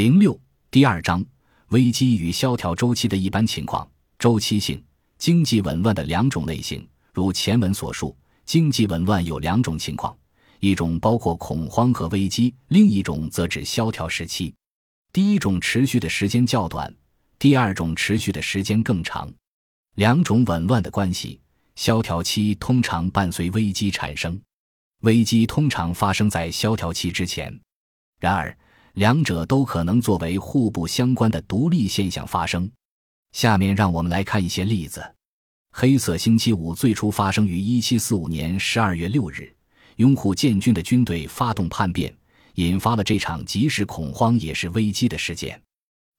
[0.00, 0.40] 零六
[0.70, 1.22] 第二章
[1.72, 3.86] 危机与萧条周期的一般情况。
[4.18, 4.82] 周期性
[5.18, 8.16] 经济紊乱的两种类型，如前文所述，
[8.46, 10.16] 经济紊乱有两种情况：
[10.58, 14.54] 一种包括恐慌和危机，另一种则指萧条时期。
[15.12, 16.90] 第一种持续的时间较短，
[17.38, 19.30] 第二种持续的时间更长。
[19.96, 21.38] 两种紊乱的关系，
[21.76, 24.40] 萧条期通常伴随危机产生，
[25.02, 27.60] 危机通常发生在萧条期之前。
[28.18, 28.56] 然而，
[28.94, 32.70] 两者都可能作为互不相关的独立现象发生。
[33.32, 35.02] 下面让我们来看一些例子。
[35.72, 39.56] 黑色星期五最初发生于1745年12月6日，
[39.96, 42.12] 拥护建军的军队发动叛变，
[42.54, 45.60] 引发了这场既是恐慌也是危机的事件。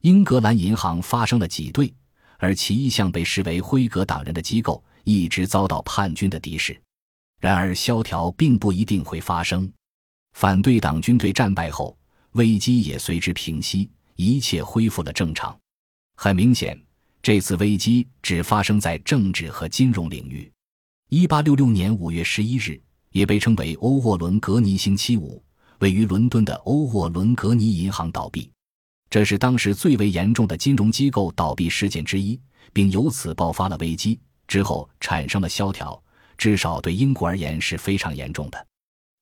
[0.03, 1.93] 英格兰银行发生了挤兑，
[2.37, 6.79] 而其一向被视为辉格党人的机构一直遭到叛军的敌视。
[7.41, 9.71] 然而，萧条并不一定会发生。
[10.33, 11.97] 反对党军队战败后，
[12.33, 15.57] 危机也随之平息，一切恢复了正常。
[16.15, 16.79] 很明显。
[17.23, 20.51] 这次危机只发生在政治和金融领域。
[21.09, 25.39] 一八六六年五月十一日，也被称为欧沃伦格尼星期五，
[25.77, 28.51] 位于伦敦的欧沃伦格尼银行倒闭，
[29.07, 32.41] 这是当时最为严重的金融机构倒闭事件之一，
[32.73, 34.19] 并由此爆发了危机。
[34.47, 36.01] 之后产生了萧条，
[36.39, 38.67] 至少对英国而言是非常严重的。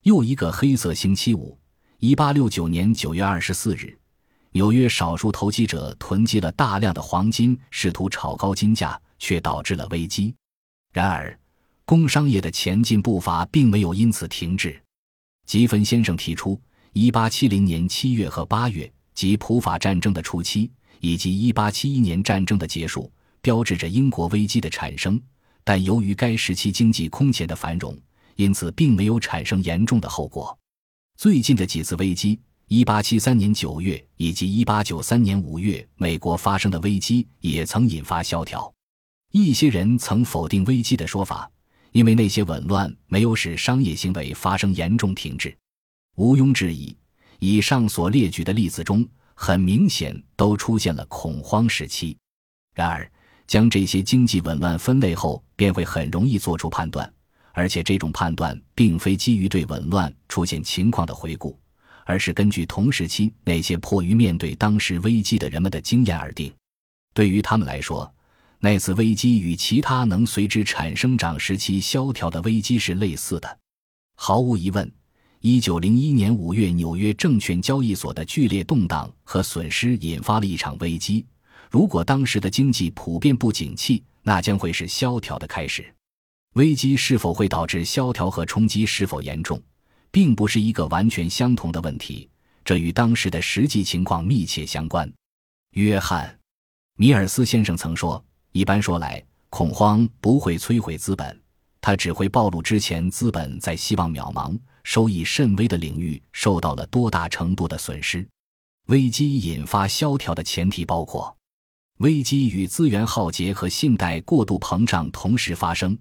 [0.03, 1.59] 又一个黑色星期五，
[2.01, 3.93] 一八六九年九月二十四日。
[4.51, 10.33] 纽约少数投机者囤积了大量的黄金，试图炒高金价，却导致了危机。
[10.93, 11.37] 然而，
[11.83, 14.81] 工商业的前进步伐并没有因此停滞。
[15.45, 16.57] 吉芬先生提出
[16.93, 23.11] ，1870年7月和8月即普法战争的初期，以及1871年战争的结束，
[23.41, 25.21] 标志着英国危机的产生。
[25.65, 27.93] 但由于该时期经济空前的繁荣，
[28.37, 30.57] 因此并没有产生严重的后果。
[31.19, 32.39] 最近的几次危机。
[32.69, 38.73] 一八七三年九月以及一八九三年五月，美国发生的危机也曾引发萧条。
[39.33, 41.51] 一些人曾否定危机的说法，
[41.91, 45.53] 因为那些紊乱没有使商业行为发生严重停滞。
[46.15, 46.95] 毋庸置疑，
[47.39, 52.15] 以上所列举的例子中，很明显都出现了恐慌时期。
[52.73, 53.11] 然而，
[53.45, 57.13] 将这些经济紊乱分类后，便会很容易做出判断，
[57.53, 61.57] 而且这种判断并非基于对紊乱出现情况的回顾。
[62.05, 66.51] 而是根据同时期那些迫于面对当时危机的人们的经验而定。
[67.13, 68.11] 对于他们来说，
[68.59, 73.59] 那次危机与其他能随之产生长时期萧条的危机是类似的。
[74.15, 74.91] 毫无疑问，
[75.41, 81.23] 一九零一年五月纽约证券交易所的剧烈动荡和损失引发了一场危机。
[81.69, 85.93] 如果当时的经济普遍不景气，那将会是萧条的开始。
[86.53, 89.61] 危机是否会导致萧条和冲击是否严重？
[90.11, 92.27] 并不是一个完全相同的问题，
[92.65, 95.11] 这与当时的实际情况密切相关。
[95.73, 96.27] 约翰·
[96.95, 101.39] 米尔斯先生曾说：“一般说来，恐慌不会摧毁资本，
[101.79, 108.27] 它只会暴露之前资本在希望渺茫、收益甚微的领域受到了多大程度的损失。”
[108.89, 111.37] 危机引发萧条的前提包括：
[111.99, 115.95] 危机与资源耗竭和信贷过度膨胀同时发生，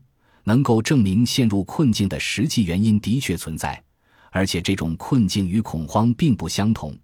[0.48, 3.84] 能够证明陷入困境的实际原因的确存在。
[4.30, 6.96] 而且这种困境与恐慌并不相同，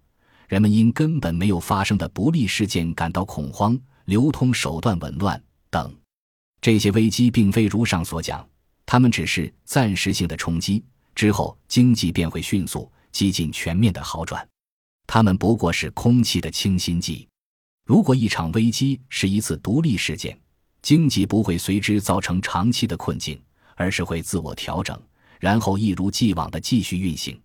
[0.49, 5.95] 人们因根本没有发生的不利事件感到恐慌，流通手段紊乱等。
[6.63, 8.49] 这些危机并非如上所讲，
[8.87, 10.83] 它们只是暂时性的冲击，
[11.15, 14.47] 之后经济便会迅速、几近全面的好转。
[15.07, 17.29] 它们不过是空气的清新剂。
[17.85, 20.39] 如果一场危机是一次独立事件，
[20.85, 23.41] 经济不会随之造成长期的困境，
[23.75, 25.01] 而是会自我调整。
[25.41, 27.41] 然后一如既往的继续运行，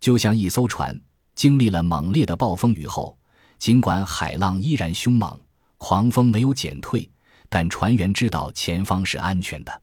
[0.00, 1.00] 就像一艘船
[1.36, 3.16] 经历了猛烈的暴风雨后，
[3.56, 5.40] 尽管海浪依然凶猛，
[5.78, 7.08] 狂风没有减退，
[7.48, 9.82] 但船员知道前方是安全的。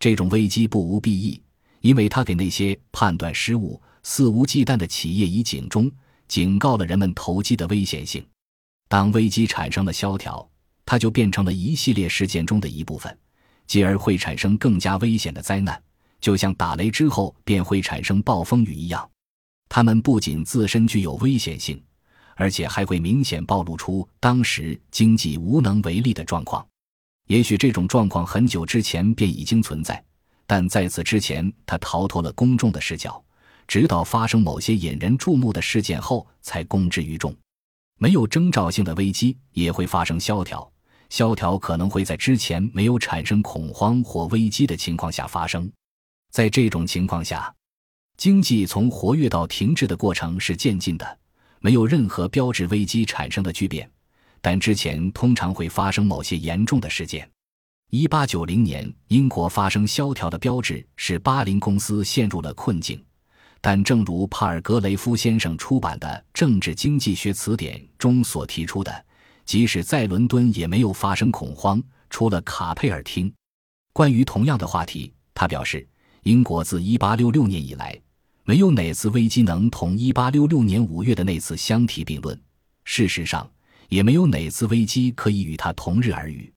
[0.00, 1.40] 这种危机不无裨益，
[1.80, 5.88] 因为它给那些判断失误、肆无忌惮的企业以警钟，
[6.26, 8.26] 警告了人们投机的危险性。
[8.88, 10.50] 当危机产生了萧条，
[10.84, 13.16] 它就变成了一系列事件中的一部分，
[13.66, 15.80] 继而会产生更加危险的灾难。
[16.20, 19.10] 就像打雷之后便会产生暴风雨一样，
[19.68, 21.82] 它们不仅自身具有危险性，
[22.36, 26.64] 而且还会明显暴露出当时经济无能为力的状况。
[27.26, 30.04] 也许这种状况很久之前便已经存在，
[30.46, 33.20] 但在此之前，它逃脱了公众的视角，
[33.66, 37.34] 直到发生某些引人注目的事件后才公之于众。
[37.98, 40.71] 没有征兆性的危机也会发生萧条，
[41.12, 45.70] 萧条可能会在之前没有产生恐慌或危机的情况下发生。
[46.30, 47.54] 在这种情况下，
[48.16, 51.18] 经济从活跃到停滞的过程是渐进的，
[51.60, 53.86] 没有任何标志危机产生的巨变，
[54.40, 57.30] 但之前通常会发生某些严重的事件。
[57.90, 62.98] 一八九零年，英国发生萧条的标志是巴林公司陷入了困境。
[63.60, 69.04] 但正如帕尔格雷夫先生出版的《政治经济学词典》中所提出的，
[69.52, 71.78] 即使在伦敦也没有发生恐慌，
[72.08, 73.30] 除了卡佩尔厅。
[73.92, 75.86] 关于同样的话题，他表示，
[76.22, 78.00] 英国自1866年以来，
[78.44, 82.40] 没有哪次危机能同1866年5月的那次相提并论。
[82.84, 83.46] 事实上，
[83.90, 86.50] 也没有哪次危机可以与它同日而语。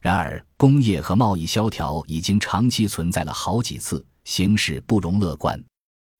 [0.00, 5.62] 然而，工业和贸易萧条已经长期存在了好几次，形势不容乐观。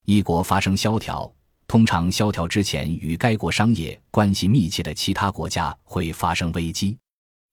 [0.05, 1.35] 一国发生萧条，
[1.73, 6.99] 通常萧条之前与该国商业关系密切的其他国家会发生危机。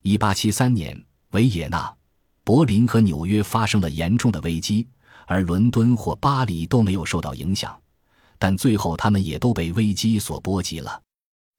[0.04, 1.01] 一八七三年，
[1.31, 1.89] 维也纳、
[2.44, 4.86] 柏林和纽约发生了严重的危机，
[5.25, 7.80] 而伦敦或巴黎都没有受到影响，
[8.38, 11.01] 但最后他们也都被危机所波及了。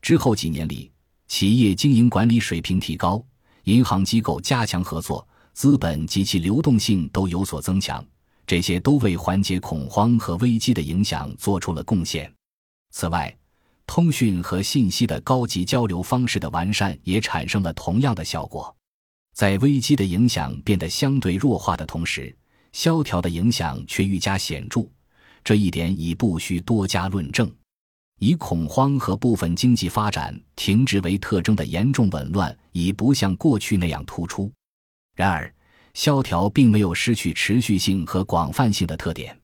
[0.03, 0.93] 之后几年里，
[1.29, 3.25] 企业经营管理水平提高，
[3.65, 8.05] 银行机构加强合作，资本及其流动性都有所增强。
[8.47, 12.31] 这些都为缓解恐慌和危机的影响做出了贡献。
[12.91, 13.35] 此外，
[13.87, 18.75] 通讯和信息的高级交流方式的完善也产生了同样的效果。
[19.33, 22.37] 在危机的影响变得相对弱化的同时，
[22.73, 24.87] 萧条的影响却愈加显著。
[25.43, 27.51] 这一点已不需多加论证。
[28.19, 34.53] 以恐慌和部分经济发展停滞为特征的严重紊乱已不像过去那样突出。
[35.17, 35.51] 然而，
[35.95, 39.35] 萧条并没有失去持续性和广泛性的特点，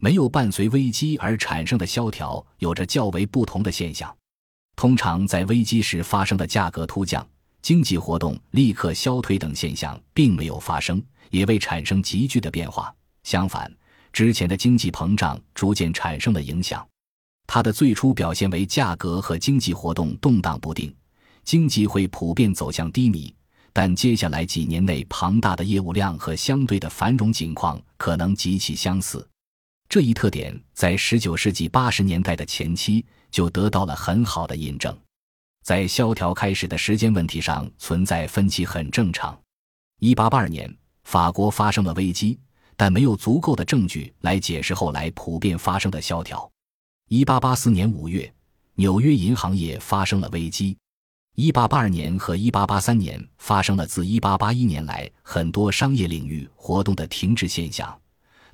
[0.00, 4.12] 没有伴随危机而产生的萧条有着较为不同的现象。
[4.74, 7.24] 通常在危机时发生的价格突降、
[7.60, 12.92] 经济活动立刻消退等现象并没有发生，也未产生急剧的变化。
[13.24, 13.70] 相反，
[14.10, 16.84] 之前的经济膨胀逐渐产生了影响。
[17.46, 20.94] 它的最初表现为价格和经济活动动荡不定，
[21.44, 23.34] 经济会普遍走向低迷。
[23.72, 29.24] 但接下来几年内庞大的业务量和相对的繁荣景况可能极其相似，
[29.90, 34.96] 这一特点在19世纪80年代的前期就得到了很好的印证。
[35.64, 39.36] 在萧条开始的时间问题上存在分歧很正常。
[39.98, 42.38] 1882年，法国发生了危机，
[42.76, 46.48] 但没有足够的证据来解释后来普遍发生的萧条。
[47.08, 48.32] 1884年5月，
[48.76, 50.78] 纽约银行业发生了危机。
[51.34, 58.00] 一八八二年和一八八三年发生了自一八八一年来很多商业领域活动的停滞现象，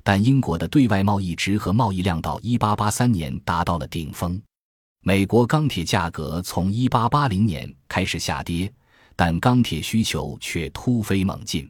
[0.07, 4.41] 但英国的对外贸易值和贸易量到一八八三年达到了顶峰。
[5.03, 8.71] 美国钢铁价格从一八八零年开始下跌，
[9.17, 11.69] 但钢铁需求却突飞猛进。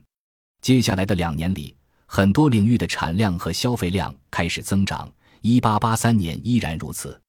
[0.62, 1.76] 接下来的两年里，
[2.06, 5.12] 很多领域的产量和消费量开始增长，
[5.42, 7.20] 一八八三年依然如此。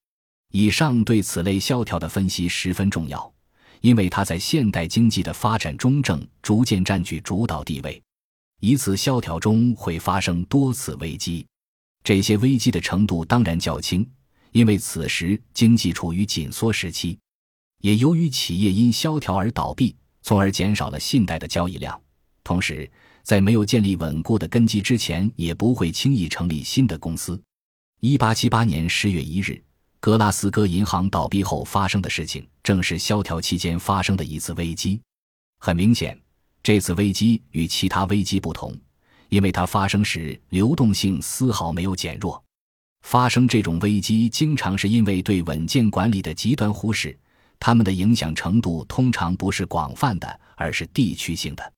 [0.51, 3.33] 以上对此类萧条的分析十分重要。
[3.81, 7.99] 因为它在现代经济的发展中正逐渐占据主导地位，
[8.59, 11.45] 一次萧条中会发生多次危机，
[12.03, 14.05] 这些危机的程度当然较轻，
[14.51, 17.17] 因为此时经济处于紧缩时期，
[17.81, 21.99] 也由于企业因萧条而倒闭，从而减少了信贷的交易量。
[22.43, 22.89] 同时，
[23.23, 27.41] 在没有建立稳固的根基之前，也不会轻易成立新的公司。
[28.01, 29.61] 一八七八年十月一日。
[30.01, 35.01] 格拉斯哥银行倒闭后发生的事情，正是萧条期间发生的一次危机。
[35.59, 36.17] 很明显，
[36.61, 38.75] 这次危机与其他危机不同，
[39.29, 42.41] 因为它发生时流动性丝毫没有减弱。
[43.01, 47.17] 发生这种危机，经常是因为对稳健管理的极端忽视，
[47.59, 51.73] 它们的影响程度通常不是广泛的，而是地区性的。